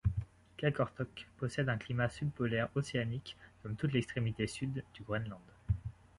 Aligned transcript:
Qaqortoq 0.57 1.27
possède 1.37 1.69
un 1.69 1.77
climat 1.77 2.09
subpolaire 2.09 2.69
océanique 2.73 3.37
comme 3.61 3.75
toute 3.75 3.93
l'extrémité 3.93 4.47
sud 4.47 4.83
du 4.95 5.03
Groenland. 5.03 5.37